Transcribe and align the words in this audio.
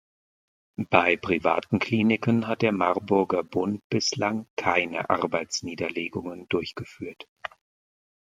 Bei 0.89 1.15
privaten 1.15 1.77
Kliniken 1.77 2.47
hat 2.47 2.63
der 2.63 2.71
Marburger 2.71 3.43
Bund 3.43 3.81
bislang 3.91 4.47
keine 4.55 5.11
Arbeitsniederlegungen 5.11 6.47
durchgeführt. 6.49 7.27